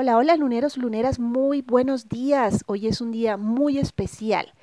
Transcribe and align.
Hola, 0.00 0.16
hola 0.16 0.36
luneros, 0.36 0.76
luneras, 0.76 1.18
muy 1.18 1.60
buenos 1.60 2.08
días. 2.08 2.62
Hoy 2.68 2.86
es 2.86 3.00
un 3.00 3.10
día 3.10 3.36
muy 3.36 3.78
especial 3.78 4.54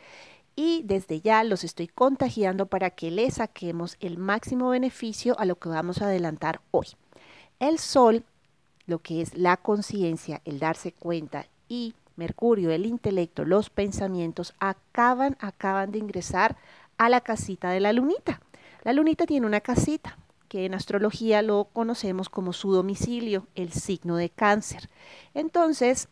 y 0.56 0.84
desde 0.86 1.20
ya 1.20 1.44
los 1.44 1.66
estoy 1.66 1.90
contagiando 1.90 2.68
para 2.68 2.90
que 2.92 3.12
le 3.12 3.30
saquemos 3.30 3.98
el 4.00 4.18
máximo 4.18 4.70
beneficio 4.70 5.38
a 5.38 5.44
lo 5.44 5.58
que 5.58 5.68
vamos 5.68 6.02
a 6.02 6.06
adelantar 6.06 6.62
hoy. 6.72 6.88
El 7.60 7.80
sol, 7.80 8.24
lo 8.88 9.00
que 9.00 9.20
es 9.22 9.38
la 9.38 9.58
conciencia, 9.58 10.40
el 10.46 10.60
darse 10.60 10.94
cuenta 10.94 11.48
y 11.68 11.96
Mercurio, 12.16 12.72
el 12.72 12.86
intelecto, 12.86 13.44
los 13.44 13.70
pensamientos, 13.70 14.54
acaban, 14.60 15.36
acaban 15.42 15.92
de 15.92 16.00
ingresar 16.00 16.56
a 16.98 17.10
la 17.10 17.20
casita 17.20 17.72
de 17.72 17.82
la 17.82 17.92
lunita. 17.92 18.40
La 18.84 18.94
lunita 18.94 19.26
tiene 19.26 19.46
una 19.46 19.60
casita, 19.60 20.18
que 20.48 20.66
en 20.66 20.74
astrología 20.74 21.42
lo 21.42 21.70
conocemos 21.74 22.30
como 22.30 22.54
su 22.54 22.72
domicilio, 22.72 23.48
el 23.56 23.72
signo 23.72 24.16
de 24.16 24.30
cáncer. 24.30 24.90
Entonces, 25.34 26.08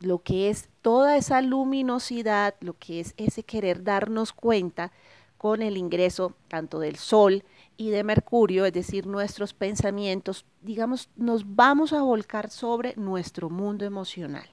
lo 0.00 0.20
que 0.22 0.50
es 0.50 0.68
toda 0.82 1.16
esa 1.16 1.42
luminosidad, 1.42 2.54
lo 2.60 2.74
que 2.74 3.00
es 3.00 3.14
ese 3.16 3.42
querer 3.42 3.82
darnos 3.82 4.32
cuenta 4.32 4.92
con 5.36 5.62
el 5.62 5.76
ingreso 5.76 6.34
tanto 6.48 6.80
del 6.80 6.96
Sol 6.96 7.44
y 7.76 7.90
de 7.90 8.02
Mercurio, 8.02 8.64
es 8.66 8.72
decir, 8.72 9.06
nuestros 9.06 9.54
pensamientos, 9.54 10.44
digamos, 10.62 11.10
nos 11.16 11.54
vamos 11.54 11.92
a 11.92 12.02
volcar 12.02 12.50
sobre 12.50 12.94
nuestro 12.96 13.48
mundo 13.48 13.84
emocional. 13.84 14.48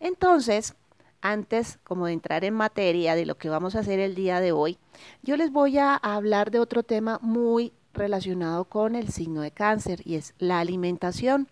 Entonces, 0.00 0.74
antes 1.20 1.78
como 1.84 2.06
de 2.06 2.12
entrar 2.12 2.44
en 2.44 2.54
materia 2.54 3.14
de 3.14 3.26
lo 3.26 3.36
que 3.36 3.48
vamos 3.48 3.74
a 3.74 3.80
hacer 3.80 3.98
el 4.00 4.14
día 4.14 4.40
de 4.40 4.52
hoy, 4.52 4.78
yo 5.22 5.36
les 5.36 5.50
voy 5.50 5.78
a 5.78 5.94
hablar 5.94 6.50
de 6.50 6.60
otro 6.60 6.82
tema 6.82 7.18
muy 7.22 7.72
relacionado 7.94 8.64
con 8.64 8.94
el 8.94 9.08
signo 9.08 9.40
de 9.40 9.50
cáncer 9.50 10.00
y 10.04 10.14
es 10.14 10.34
la 10.38 10.60
alimentación. 10.60 11.48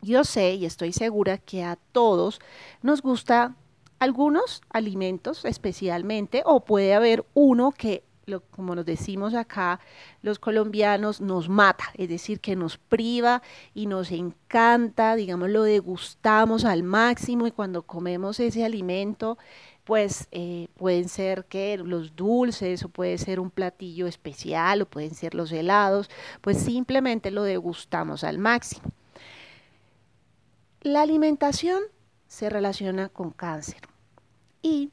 Yo 0.00 0.24
sé 0.24 0.54
y 0.54 0.64
estoy 0.64 0.92
segura 0.92 1.38
que 1.38 1.64
a 1.64 1.76
todos 1.92 2.40
nos 2.82 3.02
gusta 3.02 3.56
algunos 3.98 4.62
alimentos 4.70 5.44
especialmente 5.44 6.42
o 6.44 6.64
puede 6.64 6.94
haber 6.94 7.24
uno 7.34 7.72
que 7.72 8.04
como 8.50 8.74
nos 8.74 8.84
decimos 8.84 9.34
acá 9.34 9.80
los 10.22 10.38
colombianos, 10.38 11.20
nos 11.20 11.48
mata, 11.48 11.84
es 11.94 12.08
decir, 12.08 12.40
que 12.40 12.56
nos 12.56 12.78
priva 12.78 13.42
y 13.74 13.86
nos 13.86 14.10
encanta, 14.12 15.16
digamos, 15.16 15.50
lo 15.50 15.62
degustamos 15.62 16.64
al 16.64 16.82
máximo 16.82 17.46
y 17.46 17.50
cuando 17.50 17.82
comemos 17.82 18.40
ese 18.40 18.64
alimento, 18.64 19.38
pues 19.84 20.28
eh, 20.32 20.68
pueden 20.76 21.08
ser 21.08 21.46
que 21.46 21.78
los 21.78 22.14
dulces 22.14 22.84
o 22.84 22.90
puede 22.90 23.16
ser 23.16 23.40
un 23.40 23.50
platillo 23.50 24.06
especial 24.06 24.82
o 24.82 24.86
pueden 24.86 25.14
ser 25.14 25.34
los 25.34 25.50
helados, 25.50 26.10
pues 26.42 26.58
simplemente 26.58 27.30
lo 27.30 27.42
degustamos 27.42 28.22
al 28.22 28.36
máximo. 28.36 28.92
La 30.82 31.00
alimentación 31.00 31.82
se 32.26 32.50
relaciona 32.50 33.08
con 33.08 33.30
cáncer 33.30 33.80
y 34.60 34.90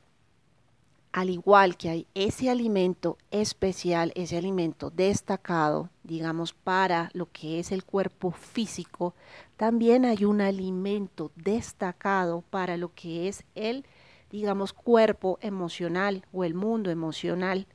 al 1.15 1.29
igual 1.29 1.77
que 1.77 1.89
hay 1.89 2.07
ese 2.13 2.49
alimento 2.49 3.17
especial, 3.31 4.11
ese 4.15 4.35
alimento 4.35 4.89
destacado, 4.89 5.89
digamos, 6.03 6.51
para 6.51 7.09
lo 7.13 7.31
que 7.31 7.57
es 7.57 7.71
el 7.71 7.85
cuerpo 7.85 8.31
físico, 8.31 9.15
también 9.55 10.03
hay 10.03 10.25
un 10.25 10.41
alimento 10.41 11.31
destacado 11.37 12.43
para 12.49 12.75
lo 12.75 12.93
que 12.93 13.29
es 13.29 13.45
el, 13.55 13.85
digamos, 14.29 14.73
cuerpo 14.73 15.39
emocional 15.39 16.25
o 16.33 16.43
el 16.43 16.53
mundo 16.53 16.91
emocional. 16.91 17.65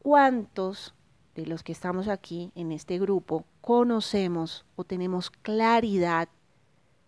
¿Cuántos 0.00 0.94
de 1.34 1.46
los 1.46 1.62
que 1.62 1.72
estamos 1.72 2.08
aquí 2.08 2.52
en 2.54 2.72
este 2.72 2.98
grupo 2.98 3.46
conocemos 3.62 4.66
o 4.76 4.84
tenemos 4.84 5.30
claridad 5.30 6.28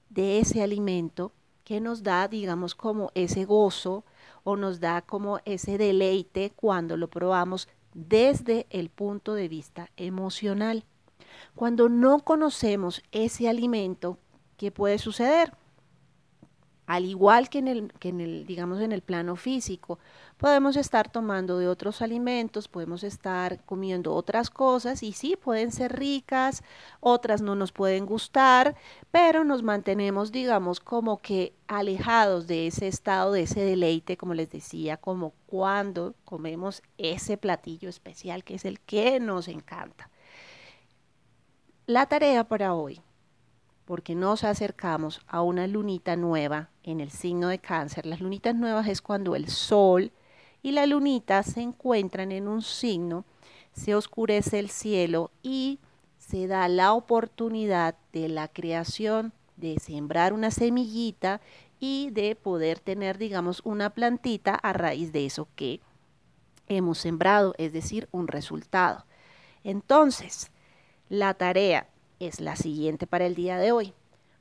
de 0.08 0.38
ese 0.38 0.62
alimento 0.62 1.32
que 1.66 1.80
nos 1.80 2.04
da, 2.04 2.28
digamos, 2.28 2.76
como 2.76 3.10
ese 3.16 3.44
gozo, 3.44 4.04
o 4.44 4.54
nos 4.54 4.78
da 4.78 5.02
como 5.02 5.40
ese 5.44 5.78
deleite 5.78 6.52
cuando 6.54 6.96
lo 6.96 7.10
probamos 7.10 7.66
desde 7.92 8.68
el 8.70 8.88
punto 8.88 9.34
de 9.34 9.48
vista 9.48 9.90
emocional. 9.96 10.84
Cuando 11.56 11.88
no 11.88 12.20
conocemos 12.20 13.02
ese 13.10 13.48
alimento, 13.48 14.16
¿qué 14.56 14.70
puede 14.70 14.98
suceder? 14.98 15.54
Al 16.86 17.04
igual 17.04 17.48
que 17.48 17.58
en 17.58 17.68
el, 17.68 17.92
que 17.94 18.10
en 18.10 18.20
el, 18.20 18.46
digamos, 18.46 18.80
en 18.80 18.92
el 18.92 19.02
plano 19.02 19.34
físico, 19.34 19.98
podemos 20.36 20.76
estar 20.76 21.10
tomando 21.10 21.58
de 21.58 21.66
otros 21.66 22.00
alimentos, 22.00 22.68
podemos 22.68 23.02
estar 23.02 23.64
comiendo 23.64 24.14
otras 24.14 24.50
cosas 24.50 25.02
y 25.02 25.12
sí, 25.12 25.36
pueden 25.36 25.72
ser 25.72 25.98
ricas, 25.98 26.62
otras 27.00 27.42
no 27.42 27.56
nos 27.56 27.72
pueden 27.72 28.06
gustar, 28.06 28.76
pero 29.10 29.42
nos 29.42 29.64
mantenemos, 29.64 30.30
digamos, 30.30 30.78
como 30.78 31.18
que 31.18 31.54
alejados 31.66 32.46
de 32.46 32.68
ese 32.68 32.86
estado, 32.86 33.32
de 33.32 33.42
ese 33.42 33.60
deleite, 33.60 34.16
como 34.16 34.34
les 34.34 34.50
decía, 34.50 34.96
como 34.96 35.32
cuando 35.46 36.14
comemos 36.24 36.82
ese 36.98 37.36
platillo 37.36 37.88
especial 37.88 38.44
que 38.44 38.54
es 38.54 38.64
el 38.64 38.78
que 38.78 39.18
nos 39.18 39.48
encanta. 39.48 40.08
La 41.86 42.06
tarea 42.06 42.44
para 42.44 42.74
hoy 42.74 43.00
porque 43.86 44.14
nos 44.14 44.44
acercamos 44.44 45.22
a 45.26 45.40
una 45.40 45.66
lunita 45.66 46.16
nueva 46.16 46.68
en 46.86 47.00
el 47.00 47.10
signo 47.10 47.48
de 47.48 47.58
cáncer. 47.58 48.06
Las 48.06 48.20
lunitas 48.20 48.54
nuevas 48.54 48.88
es 48.88 49.02
cuando 49.02 49.36
el 49.36 49.48
sol 49.48 50.12
y 50.62 50.70
la 50.72 50.86
lunita 50.86 51.42
se 51.42 51.60
encuentran 51.60 52.32
en 52.32 52.48
un 52.48 52.62
signo, 52.62 53.24
se 53.72 53.94
oscurece 53.94 54.58
el 54.58 54.70
cielo 54.70 55.30
y 55.42 55.78
se 56.18 56.46
da 56.46 56.66
la 56.68 56.94
oportunidad 56.94 57.96
de 58.12 58.28
la 58.28 58.48
creación, 58.48 59.32
de 59.56 59.78
sembrar 59.78 60.32
una 60.32 60.50
semillita 60.50 61.40
y 61.78 62.10
de 62.10 62.36
poder 62.36 62.78
tener, 62.78 63.18
digamos, 63.18 63.60
una 63.64 63.90
plantita 63.90 64.54
a 64.54 64.72
raíz 64.72 65.12
de 65.12 65.26
eso 65.26 65.48
que 65.56 65.80
hemos 66.68 66.98
sembrado, 66.98 67.54
es 67.58 67.72
decir, 67.72 68.08
un 68.12 68.28
resultado. 68.28 69.04
Entonces, 69.62 70.50
la 71.08 71.34
tarea 71.34 71.88
es 72.18 72.40
la 72.40 72.56
siguiente 72.56 73.06
para 73.06 73.26
el 73.26 73.34
día 73.34 73.58
de 73.58 73.72
hoy. 73.72 73.92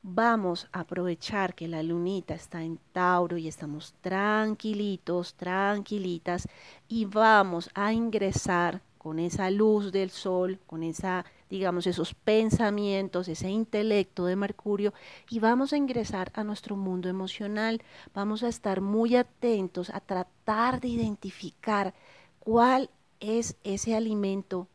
Vamos 0.07 0.67
a 0.71 0.81
aprovechar 0.81 1.55
que 1.55 1.67
la 1.67 1.81
lunita 1.81 2.35
está 2.35 2.61
en 2.61 2.77
Tauro 2.91 3.37
y 3.37 3.47
estamos 3.47 3.95
tranquilitos, 4.01 5.33
tranquilitas 5.33 6.47
y 6.87 7.05
vamos 7.05 7.71
a 7.73 7.91
ingresar 7.91 8.83
con 8.99 9.17
esa 9.17 9.49
luz 9.49 9.91
del 9.91 10.11
sol, 10.11 10.59
con 10.67 10.83
esa, 10.83 11.25
digamos, 11.49 11.87
esos 11.87 12.13
pensamientos, 12.13 13.27
ese 13.27 13.49
intelecto 13.49 14.27
de 14.27 14.35
Mercurio 14.35 14.93
y 15.27 15.39
vamos 15.39 15.73
a 15.73 15.77
ingresar 15.77 16.31
a 16.35 16.43
nuestro 16.43 16.75
mundo 16.75 17.09
emocional. 17.09 17.81
Vamos 18.13 18.43
a 18.43 18.47
estar 18.47 18.81
muy 18.81 19.15
atentos 19.15 19.89
a 19.89 20.01
tratar 20.01 20.81
de 20.81 20.89
identificar 20.89 21.95
cuál 22.37 22.91
es 23.19 23.57
ese 23.63 23.95
alimento 23.95 24.67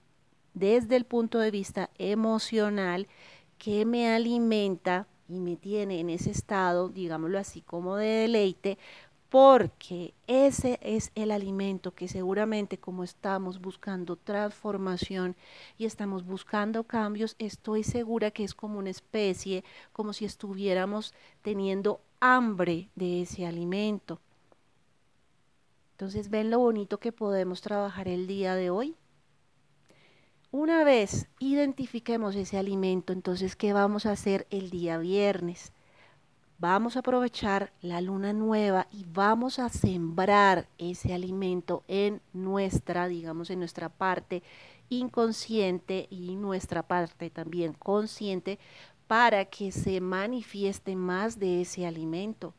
desde 0.55 0.97
el 0.97 1.05
punto 1.05 1.39
de 1.39 1.53
vista 1.53 1.89
emocional 1.99 3.07
que 3.59 3.85
me 3.85 4.13
alimenta 4.13 5.07
y 5.31 5.41
me 5.41 5.57
tiene 5.57 6.01
en 6.01 6.11
ese 6.11 6.31
estado, 6.31 6.89
digámoslo 6.89 7.39
así, 7.39 7.63
como 7.63 7.97
de 7.97 8.07
deleite, 8.07 8.79
porque 9.31 10.13
ese 10.27 10.81
es 10.83 11.13
el 11.15 11.31
alimento 11.31 11.95
que 11.95 12.09
seguramente 12.09 12.79
como 12.79 13.05
estamos 13.05 13.61
buscando 13.61 14.17
transformación 14.17 15.37
y 15.79 15.85
estamos 15.85 16.27
buscando 16.27 16.83
cambios, 16.83 17.37
estoy 17.39 17.85
segura 17.85 18.33
que 18.33 18.43
es 18.43 18.55
como 18.55 18.79
una 18.81 18.91
especie, 18.91 19.63
como 19.93 20.13
si 20.13 20.25
estuviéramos 20.25 21.15
teniendo 21.43 22.01
hambre 22.19 22.89
de 22.97 23.23
ese 23.23 23.47
alimento. 23.47 24.19
Entonces, 25.93 26.29
¿ven 26.29 26.51
lo 26.51 26.59
bonito 26.59 26.99
que 26.99 27.13
podemos 27.13 27.61
trabajar 27.61 28.09
el 28.09 28.27
día 28.27 28.57
de 28.57 28.71
hoy? 28.71 28.97
Una 30.53 30.83
vez 30.83 31.29
identifiquemos 31.39 32.35
ese 32.35 32.59
alimento, 32.59 33.13
entonces, 33.13 33.55
¿qué 33.55 33.73
vamos 33.73 34.05
a 34.05 34.11
hacer 34.11 34.49
el 34.51 34.69
día 34.69 34.99
viernes? 34.99 35.73
Vamos 36.59 36.97
a 36.97 37.01
aprovechar 37.01 37.73
la 37.81 38.01
luna 38.01 38.33
nueva 38.33 38.89
y 38.91 39.05
vamos 39.05 39.61
a 39.61 39.69
sembrar 39.69 40.69
ese 40.77 41.15
alimento 41.15 41.85
en 41.87 42.21
nuestra, 42.33 43.07
digamos, 43.07 43.51
en 43.51 43.61
nuestra 43.61 43.91
parte 43.91 44.43
inconsciente 44.89 46.09
y 46.11 46.35
nuestra 46.35 46.83
parte 46.83 47.31
también 47.31 47.73
consciente 47.73 48.59
para 49.07 49.45
que 49.45 49.71
se 49.71 50.01
manifieste 50.01 50.97
más 50.97 51.39
de 51.39 51.61
ese 51.61 51.87
alimento. 51.87 52.55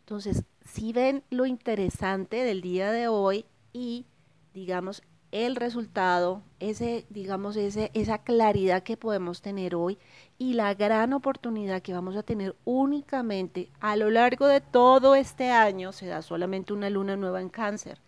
Entonces, 0.00 0.42
si 0.64 0.94
ven 0.94 1.22
lo 1.28 1.44
interesante 1.44 2.44
del 2.44 2.62
día 2.62 2.90
de 2.92 3.08
hoy 3.08 3.44
y, 3.74 4.06
digamos, 4.54 5.02
el 5.32 5.56
resultado, 5.56 6.42
ese, 6.60 7.06
digamos, 7.10 7.56
ese, 7.56 7.90
esa 7.94 8.18
claridad 8.18 8.82
que 8.82 8.96
podemos 8.96 9.42
tener 9.42 9.74
hoy 9.74 9.98
y 10.38 10.54
la 10.54 10.74
gran 10.74 11.12
oportunidad 11.12 11.82
que 11.82 11.92
vamos 11.92 12.16
a 12.16 12.22
tener 12.22 12.54
únicamente 12.64 13.70
a 13.80 13.96
lo 13.96 14.10
largo 14.10 14.46
de 14.46 14.60
todo 14.60 15.14
este 15.14 15.50
año, 15.50 15.92
se 15.92 16.06
da 16.06 16.22
solamente 16.22 16.72
una 16.72 16.90
luna 16.90 17.16
nueva 17.16 17.40
en 17.40 17.48
cáncer. 17.48 18.00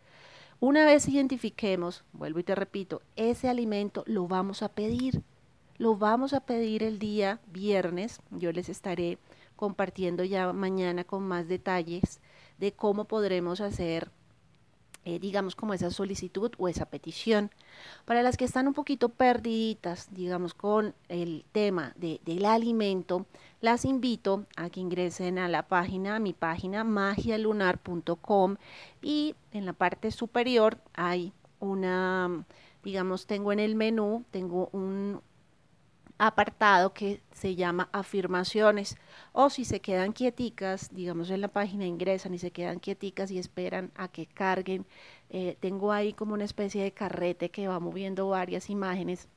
Una 0.61 0.85
vez 0.85 1.09
identifiquemos, 1.09 2.05
vuelvo 2.13 2.41
y 2.41 2.45
te 2.45 2.55
repito, 2.55 3.03
ese 3.15 3.49
alimento 3.49 4.03
lo 4.07 4.27
vamos 4.27 4.63
a 4.63 4.69
pedir, 4.69 5.23
lo 5.77 5.97
vamos 5.97 6.35
a 6.35 6.41
pedir 6.41 6.83
el 6.83 6.99
día 6.99 7.41
viernes. 7.47 8.21
Yo 8.31 8.51
les 8.51 8.69
estaré 8.69 9.19
compartiendo 9.55 10.25
ya 10.25 10.53
mañana 10.53 11.05
con 11.05 11.23
más 11.23 11.47
detalles 11.47 12.21
de 12.59 12.73
cómo 12.73 13.05
podremos 13.05 13.61
hacer 13.61 14.11
eh, 15.05 15.19
digamos, 15.19 15.55
como 15.55 15.75
esa 15.75 15.91
solicitud 15.91 16.53
o 16.59 16.69
esa 16.69 16.87
petición. 16.87 17.51
Para 18.05 18.23
las 18.23 18.37
que 18.37 18.45
están 18.45 18.69
un 18.69 18.75
poquito 18.75 19.09
perdiditas, 19.09 20.09
digamos, 20.13 20.55
con 20.55 20.95
el 21.09 21.45
tema 21.53 21.93
de, 21.97 22.21
del 22.25 22.45
alimento, 22.45 23.27
las 23.61 23.85
invito 23.85 24.47
a 24.57 24.71
que 24.71 24.81
ingresen 24.81 25.39
a 25.39 25.49
la 25.49 25.67
página, 25.67 26.17
a 26.17 26.19
mi 26.19 26.33
página 26.33 26.85
magialunar.com 26.85 28.57
y 29.03 29.35
en 29.53 29.67
la 29.67 29.73
parte 29.73 30.11
superior 30.11 30.79
hay 30.95 31.33
una, 31.61 32.45
digamos, 32.85 33.27
tengo 33.27 33.53
en 33.53 33.61
el 33.61 33.75
menú, 33.75 34.25
tengo 34.31 34.69
un, 34.73 35.21
apartado 36.19 36.93
que 36.93 37.21
se 37.33 37.55
llama 37.55 37.89
afirmaciones. 37.93 38.97
O 39.33 39.51
si 39.51 39.65
se 39.65 39.81
quedan 39.81 40.13
quieticas, 40.13 40.93
digamos 40.93 41.31
en 41.31 41.41
la 41.41 41.49
página 41.49 41.87
ingresan 41.87 42.35
y 42.35 42.39
se 42.39 42.51
quedan 42.51 42.81
quieticas 42.81 43.31
y 43.31 43.39
esperan 43.39 43.93
a 43.95 44.09
que 44.09 44.27
carguen, 44.27 44.85
eh, 45.31 45.57
tengo 45.61 45.93
ahí 45.93 46.13
como 46.13 46.35
una 46.35 46.45
especie 46.45 46.83
de 46.83 46.93
carrete 46.93 47.51
que 47.51 47.69
va 47.69 47.81
moviendo 47.81 48.29
varias 48.29 48.69
imágenes. 48.69 49.29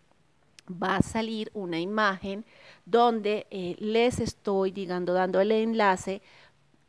Va 0.72 0.98
a 0.98 1.02
salir 1.02 1.52
una 1.54 1.80
imagen 1.80 2.46
donde 2.86 3.48
eh, 3.52 3.76
les 3.80 4.20
estoy, 4.20 4.72
digando, 4.72 5.14
dando 5.14 5.42
el 5.42 5.52
enlace 5.52 6.22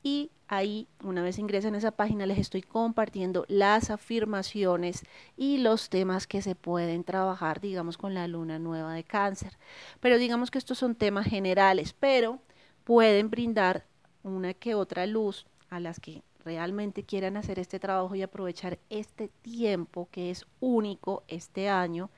y 0.03 0.31
ahí, 0.49 0.89
una 1.03 1.23
vez 1.23 1.39
ingresan 1.39 1.75
a 1.75 1.79
esa 1.79 1.93
página, 1.93 2.27
les 2.27 2.39
estoy 2.39 2.63
compartiendo 2.63 3.45
las 3.49 3.91
afirmaciones 3.91 5.03
y 5.37 5.59
los 5.59 5.89
temas 5.89 6.27
que 6.27 6.43
se 6.43 6.55
pueden 6.55 7.05
trabajar, 7.05 7.61
digamos, 7.61 7.97
con 7.97 8.13
la 8.15 8.27
luna 8.29 8.59
nueva 8.59 8.93
de 8.95 9.05
cáncer. 9.05 9.57
Pero 10.01 10.19
digamos 10.19 10.51
que 10.51 10.59
estos 10.59 10.79
son 10.79 10.95
temas 10.95 11.27
generales, 11.27 11.95
pero 11.99 12.41
pueden 12.85 13.31
brindar 13.31 13.87
una 14.23 14.55
que 14.55 14.75
otra 14.75 15.07
luz 15.07 15.47
a 15.71 15.81
las 15.81 16.01
que 16.01 16.23
realmente 16.45 17.05
quieran 17.05 17.37
hacer 17.37 17.59
este 17.59 17.79
trabajo 17.79 18.15
y 18.15 18.23
aprovechar 18.23 18.79
este 18.91 19.29
tiempo 19.43 20.09
que 20.11 20.31
es 20.31 20.45
único 20.61 21.23
este 21.29 21.69
año 21.69 22.11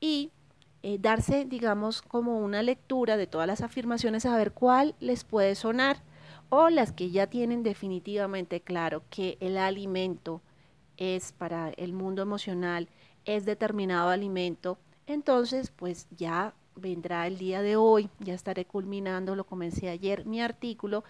y 0.00 0.30
eh, 0.82 0.98
darse, 1.00 1.44
digamos, 1.44 2.02
como 2.02 2.38
una 2.38 2.62
lectura 2.62 3.16
de 3.16 3.26
todas 3.26 3.46
las 3.46 3.60
afirmaciones, 3.60 4.26
a 4.26 4.36
ver 4.36 4.52
cuál 4.52 4.94
les 5.00 5.24
puede 5.24 5.54
sonar 5.54 6.02
o 6.48 6.70
las 6.70 6.92
que 6.92 7.10
ya 7.10 7.26
tienen 7.26 7.62
definitivamente 7.62 8.60
claro 8.60 9.02
que 9.10 9.36
el 9.40 9.58
alimento 9.58 10.40
es 10.96 11.32
para 11.32 11.70
el 11.70 11.92
mundo 11.92 12.22
emocional, 12.22 12.88
es 13.24 13.44
determinado 13.44 14.10
alimento, 14.10 14.78
entonces 15.06 15.72
pues 15.74 16.06
ya 16.16 16.54
vendrá 16.76 17.26
el 17.26 17.38
día 17.38 17.62
de 17.62 17.76
hoy, 17.76 18.10
ya 18.20 18.34
estaré 18.34 18.64
culminando, 18.64 19.34
lo 19.34 19.44
comencé 19.44 19.88
ayer, 19.88 20.26
mi 20.26 20.40
artículo 20.40 21.04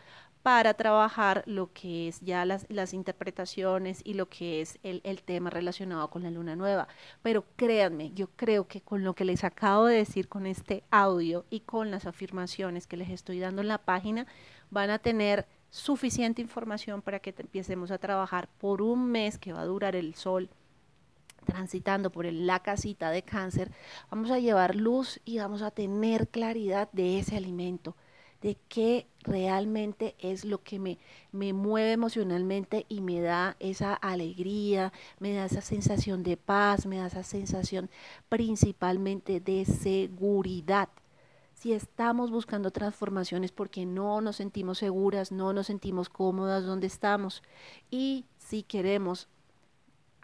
para 0.47 0.75
trabajar 0.75 1.43
lo 1.47 1.73
que 1.73 2.07
es 2.07 2.21
ya 2.21 2.45
las, 2.45 2.67
las 2.69 2.95
interpretaciones 2.95 4.01
y 4.05 4.15
lo 4.15 4.29
que 4.29 4.61
es 4.61 4.79
el, 4.85 5.01
el, 5.03 5.25
tema 5.25 5.51
relacionado 5.51 6.09
con 6.09 6.23
la 6.23 6.31
luna 6.31 6.55
nueva. 6.55 6.87
Pero 7.21 7.45
créanme, 7.57 8.13
yo 8.13 8.29
creo 8.37 8.69
que 8.69 8.81
con 8.81 9.03
lo 9.03 9.13
que 9.15 9.25
les 9.25 9.43
acabo 9.43 9.87
de 9.87 9.97
decir 9.97 10.29
con 10.29 10.47
este 10.47 10.85
audio 10.93 11.45
y 11.51 11.63
con 11.63 11.91
las 11.91 12.07
afirmaciones 12.07 12.87
que 12.87 12.97
les 12.97 13.11
estoy 13.11 13.41
dando 13.41 13.61
en 13.61 13.67
la 13.67 13.79
página, 13.79 14.29
van 14.71 14.91
a 14.91 15.01
tener 15.01 15.49
suficiente 15.69 16.43
información 16.43 17.03
para 17.03 17.19
que 17.19 17.35
empecemos 17.37 17.91
a 17.91 17.99
trabajar 17.99 18.49
por 18.61 18.83
un 18.83 19.11
mes 19.11 19.39
que 19.39 19.53
va 19.53 19.63
a 19.63 19.67
durar 19.67 19.97
el 19.97 20.15
sol 20.15 20.49
transitando 21.45 22.11
por 22.11 22.25
la 22.25 22.61
casita 22.61 23.11
de 23.11 23.23
cáncer, 23.23 23.73
vamos 24.13 24.31
a 24.31 24.39
llevar 24.39 24.77
luz 24.77 25.21
y 25.25 25.39
vamos 25.39 25.63
a 25.63 25.73
tener 25.73 26.29
claridad 26.29 26.89
de 26.93 27.19
ese 27.19 27.37
alimento, 27.37 27.97
de 28.43 28.57
qué 28.69 29.07
realmente 29.21 30.15
es 30.19 30.45
lo 30.45 30.63
que 30.63 30.79
me, 30.79 30.99
me 31.33 31.53
mueve 31.53 31.93
emocionalmente 31.93 32.87
y 32.89 33.01
me 33.01 33.21
da 33.21 33.57
esa 33.61 33.95
alegría, 33.95 34.93
me 35.19 35.33
da 35.33 35.47
esa 35.47 35.61
sensación 35.61 36.23
de 36.23 36.37
paz, 36.37 36.87
me 36.87 36.99
da 36.99 37.07
esa 37.07 37.23
sensación 37.23 37.91
principalmente 38.29 39.41
de 39.41 39.65
seguridad. 39.65 40.89
Si 41.55 41.73
estamos 41.73 42.31
buscando 42.31 42.71
transformaciones 42.71 43.51
porque 43.51 43.87
no 43.87 44.21
nos 44.21 44.37
sentimos 44.37 44.79
seguras, 44.79 45.33
no 45.33 45.53
nos 45.55 45.69
sentimos 45.69 46.09
cómodas 46.11 46.65
donde 46.65 46.87
estamos 46.87 47.43
y 47.91 48.27
si 48.37 48.63
queremos 48.63 49.29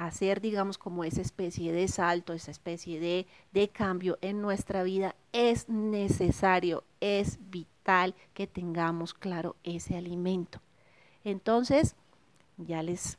hacer, 0.07 0.41
digamos, 0.41 0.79
como 0.79 1.05
esa 1.05 1.21
especie 1.21 1.73
de 1.73 1.89
salto, 1.89 2.33
esa 2.33 2.51
especie 2.51 3.01
de, 3.01 3.27
de 3.53 3.69
cambio 3.69 4.19
en 4.21 4.41
nuestra 4.41 4.83
vida, 4.83 5.15
es 5.33 5.69
necesario, 5.69 6.85
es 7.01 7.39
vital 7.51 8.15
que 8.35 8.47
tengamos 8.47 9.15
claro 9.15 9.57
ese 9.65 9.97
alimento. 9.97 10.61
Entonces, 11.25 11.97
ya 12.57 12.83
les, 12.83 13.19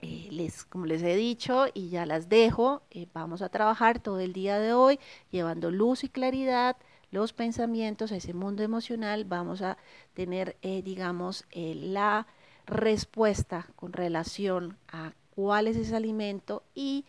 eh, 0.00 0.28
les 0.30 0.64
como 0.64 0.86
les 0.86 1.02
he 1.02 1.16
dicho 1.16 1.66
y 1.74 1.88
ya 1.90 2.06
las 2.06 2.28
dejo, 2.28 2.82
eh, 2.90 3.06
vamos 3.12 3.42
a 3.42 3.48
trabajar 3.48 4.00
todo 4.00 4.20
el 4.20 4.32
día 4.32 4.58
de 4.58 4.72
hoy 4.72 4.98
llevando 5.30 5.70
luz 5.70 6.04
y 6.04 6.08
claridad 6.08 6.76
los 7.10 7.32
pensamientos, 7.32 8.12
ese 8.12 8.34
mundo 8.34 8.62
emocional, 8.62 9.24
vamos 9.24 9.62
a 9.62 9.76
tener, 10.14 10.56
eh, 10.62 10.80
digamos, 10.82 11.44
la 11.52 12.28
respuesta 12.66 13.66
con 13.74 13.92
relación 13.92 14.78
a 14.86 15.12
cuál 15.34 15.66
es 15.68 15.76
ese 15.76 15.96
alimento 15.96 16.62
y 16.74 17.04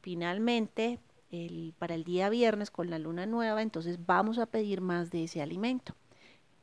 finalmente 0.00 0.98
el, 1.30 1.74
para 1.78 1.94
el 1.94 2.04
día 2.04 2.28
viernes 2.28 2.70
con 2.70 2.90
la 2.90 2.98
luna 2.98 3.26
nueva, 3.26 3.62
entonces 3.62 3.98
vamos 4.06 4.38
a 4.38 4.46
pedir 4.46 4.80
más 4.80 5.10
de 5.10 5.24
ese 5.24 5.42
alimento. 5.42 5.94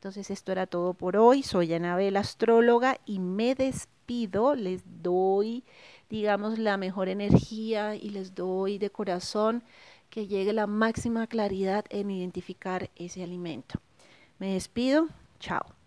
Entonces 0.02 0.32
esto 0.32 0.52
era 0.52 0.66
todo 0.66 0.96
por 0.96 1.16
hoy. 1.16 1.44
Soy 1.44 1.72
Anabel, 1.74 2.18
astróloga, 2.18 3.00
y 3.06 3.20
me 3.20 3.54
despido. 3.54 4.56
Les 4.56 4.82
doy, 5.04 5.64
digamos, 6.10 6.58
la 6.58 6.76
mejor 6.78 7.08
energía 7.08 7.96
y 7.96 8.10
les 8.10 8.34
doy 8.34 8.80
de 8.80 8.90
corazón 8.90 9.64
que 10.10 10.26
llegue 10.26 10.54
la 10.54 10.66
máxima 10.66 11.28
claridad 11.28 11.86
en 11.90 12.10
identificar 12.10 12.90
ese 12.96 13.24
alimento. 13.24 13.80
Me 14.40 14.54
despido, 14.54 15.08
chao. 15.40 15.81